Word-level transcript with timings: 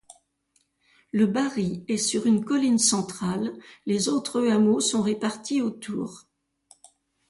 Le 1.11 1.27
Barry 1.27 1.85
est 1.87 1.99
sur 1.99 2.25
une 2.25 2.43
colline 2.43 2.79
centrale, 2.79 3.53
les 3.85 4.09
autres 4.09 4.47
hameaux 4.47 4.79
sont 4.79 5.03
répartis 5.03 5.61
autour. 5.61 6.25